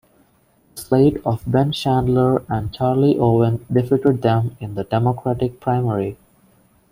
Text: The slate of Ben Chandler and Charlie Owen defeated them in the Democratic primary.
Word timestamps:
The 0.73 0.81
slate 0.81 1.17
of 1.27 1.43
Ben 1.45 1.71
Chandler 1.71 2.43
and 2.49 2.73
Charlie 2.73 3.19
Owen 3.19 3.63
defeated 3.71 4.23
them 4.23 4.57
in 4.59 4.73
the 4.73 4.83
Democratic 4.83 5.59
primary. 5.59 6.17